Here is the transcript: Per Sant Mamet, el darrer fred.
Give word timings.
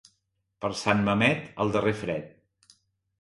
Per 0.63 0.69
Sant 0.79 1.03
Mamet, 1.09 1.43
el 1.65 1.73
darrer 1.75 1.93
fred. 1.99 2.33